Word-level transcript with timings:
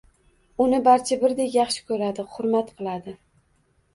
Uni 0.63 0.77
barcha 0.87 1.17
birdek 1.23 1.51
yaxshi 1.57 1.83
ko’radi, 1.91 2.27
hurmat 2.37 2.71
qiladi. 2.79 3.13